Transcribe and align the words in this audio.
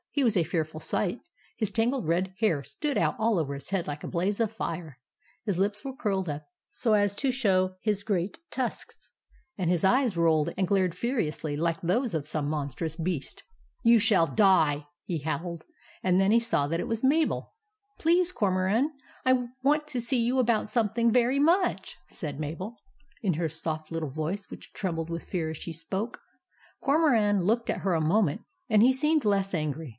He 0.09 0.23
was 0.25 0.35
a 0.35 0.43
fearful 0.43 0.79
sight. 0.79 1.21
His 1.55 1.69
tangled 1.71 2.05
red 2.07 2.33
hair 2.39 2.63
stood 2.63 2.97
out 2.97 3.15
all 3.19 3.37
over 3.39 3.53
his 3.53 3.69
head 3.69 3.87
like 3.87 4.03
a 4.03 4.07
blaze 4.09 4.39
of 4.39 4.51
fire; 4.51 4.97
his 5.45 5.59
lips 5.59 5.85
were 5.85 5.95
curled 5.95 6.27
up 6.27 6.47
so 6.69 6.95
as 6.95 7.15
to 7.15 7.31
show 7.31 7.75
his 7.81 8.03
great 8.03 8.39
tusks; 8.49 9.13
and 9.57 9.69
his 9.69 9.85
eyes 9.85 10.17
rolled 10.17 10.49
and 10.57 10.67
glared 10.67 10.95
furiously 10.95 11.55
like 11.55 11.79
those 11.81 12.13
of 12.13 12.27
some 12.27 12.49
monstrous 12.49 12.95
beast." 12.97 13.43
YOU 13.83 13.99
SHALL 13.99 14.27
DIE!" 14.27 14.85
he 15.05 15.19
howled— 15.19 15.63
and 16.03 16.19
then 16.19 16.31
he 16.31 16.39
saw 16.41 16.67
that 16.67 16.79
it 16.81 16.87
was 16.89 17.03
Mabel." 17.05 17.53
Please, 17.99 18.31
Cormoran, 18.33 18.91
I 19.25 19.47
want 19.63 19.87
to 19.89 20.01
see 20.01 20.19
you 20.19 20.39
about 20.39 20.67
something 20.67 21.11
very 21.11 21.39
much," 21.39 21.95
said 22.09 22.39
Mabel, 22.39 22.75
THE 23.21 23.29
RESCUE 23.29 23.29
OF 23.29 23.33
JACK 23.33 23.33
215 23.33 23.33
in 23.33 23.33
her 23.39 23.49
soft 23.87 23.91
little 23.91 24.09
voice, 24.09 24.49
which 24.49 24.73
trembled 24.73 25.09
with 25.11 25.23
fear 25.29 25.51
as 25.51 25.57
she 25.57 25.71
spoke. 25.71 26.19
Cormoran 26.81 27.43
looked 27.43 27.69
at 27.69 27.81
her 27.81 27.93
a 27.93 28.01
moment, 28.01 28.41
and 28.69 28.81
he 28.83 28.91
seemed 28.91 29.23
less 29.23 29.53
angry. 29.53 29.89